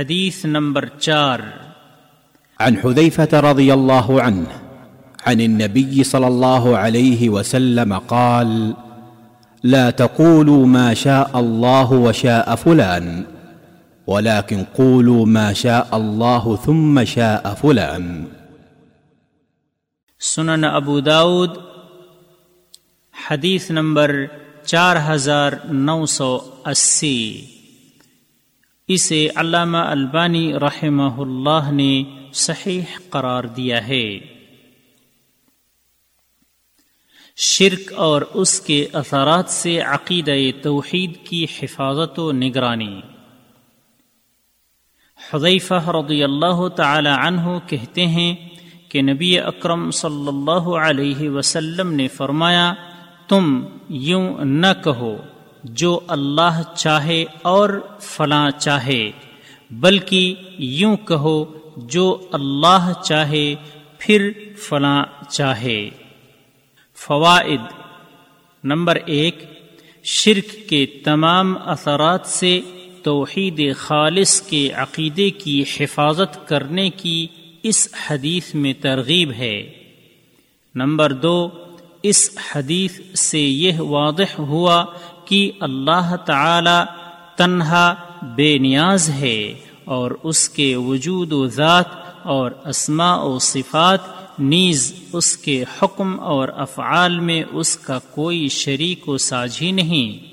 [0.00, 1.38] حدیث نمبر چار۔
[2.60, 4.46] عن حذيفة رضي الله عنه
[5.26, 8.72] عن النبي صلى الله عليه وسلم قال
[9.64, 13.22] لا تقولوا ما شاء الله وشاء فلان
[14.06, 18.24] ولكن قولوا ما شاء الله ثم شاء فلان.
[20.20, 21.50] سنن ابو داود
[23.30, 24.24] حدیث نمبر
[24.64, 27.46] چار ہزار نو سو اسی۔
[28.92, 32.02] اسے علامہ البانی رحمہ اللہ نے
[32.32, 34.18] صحیح قرار دیا ہے۔
[37.36, 43.00] شرک اور اس کے اثرات سے عقیدہ توحید کی حفاظت و نگرانی۔
[45.32, 48.34] حضیفہ رضی اللہ تعالی عنہ کہتے ہیں
[48.88, 52.74] کہ نبی اکرم صلی اللہ علیہ وسلم نے فرمایا،
[53.28, 55.16] تم یوں نہ کہو
[55.64, 59.10] جو اللہ چاہے اور فلاں چاہے،
[59.70, 61.44] بلکہ یوں کہو
[61.76, 63.54] جو اللہ چاہے
[63.98, 65.90] پھر فلاں چاہے۔
[66.96, 67.60] فوائد
[68.64, 69.44] نمبر ایک،
[70.04, 72.60] شرک کے تمام اثرات سے
[73.02, 77.26] توحید خالص کے عقیدے کی حفاظت کرنے کی
[77.62, 79.72] اس حدیث میں ترغیب ہے۔
[80.74, 81.48] نمبر دو،
[82.02, 84.84] اس حدیث سے یہ واضح ہوا
[85.30, 86.84] کہ اللہ تعالی
[87.36, 91.86] تنہا بے نیاز ہے اور اس کے وجود و ذات
[92.22, 94.00] اور اسماء و صفات
[94.38, 100.26] نیز اس کے حکم اور افعال میں اس کا کوئی شریک و ساجھی نہیں۔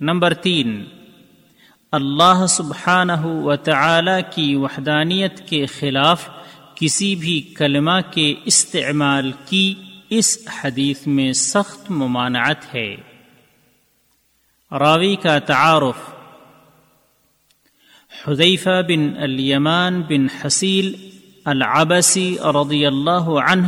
[0.00, 0.84] نمبر تین،
[1.92, 6.28] اللہ سبحانہ و تعالی کی وحدانیت کے خلاف
[6.74, 9.74] کسی بھی کلمہ کے استعمال کی
[10.10, 12.96] اس حدیث میں سخت ممانعت ہے۔
[14.72, 16.14] راوی کا تعارف،
[18.28, 21.10] حذیفہ بن الیمان بن حسیل
[21.44, 23.66] العبسی رضی اللہ عنہ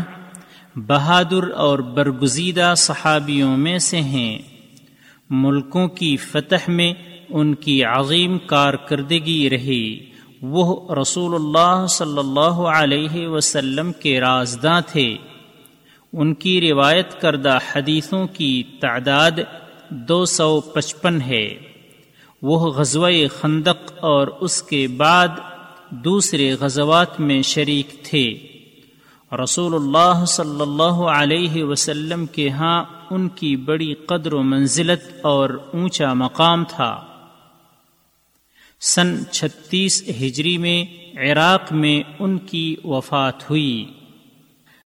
[0.77, 4.39] بہادر اور برگزیدہ صحابیوں میں سے ہیں۔
[5.31, 6.95] ملکوں کی فتح میں
[7.29, 10.11] ان کی عظیم کارکردگی رہی۔
[10.43, 15.17] وہ رسول اللہ صلی اللہ علیہ وسلم کے رازداں تھے۔
[16.13, 19.31] ان کی روایت کردہ حدیثوں کی تعداد
[19.91, 21.55] دو سو پچپن ہے۔
[22.43, 23.11] وہ غزوہ
[23.41, 25.29] خندق اور اس کے بعد
[25.91, 28.39] دوسرے غزوات میں شریک تھے۔
[29.45, 35.51] رسول اللہ صلی اللہ علیہ وسلم کے ہاں ان کی بڑی قدر و منزلت اور
[35.73, 37.01] اونچا مقام تھا۔
[38.81, 40.85] سن چھتیس ہجری میں
[41.19, 43.85] عراق میں ان کی وفات ہوئی۔